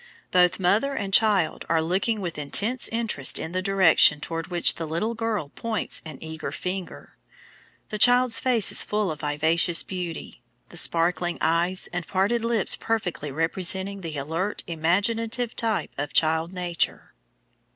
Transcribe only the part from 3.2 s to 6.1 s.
in the direction toward which the little girl points